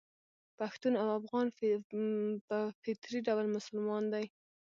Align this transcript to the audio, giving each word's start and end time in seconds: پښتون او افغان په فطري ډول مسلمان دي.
پښتون 0.59 0.93
او 1.01 1.07
افغان 1.19 1.47
په 2.47 2.57
فطري 2.83 3.19
ډول 3.27 3.45
مسلمان 3.55 4.03
دي. 4.13 4.25